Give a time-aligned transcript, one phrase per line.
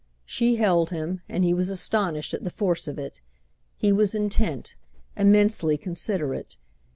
[0.25, 3.21] She held him, and he was astonished at the force of it;
[3.77, 4.75] he was intent,
[5.15, 6.57] immensely considerate.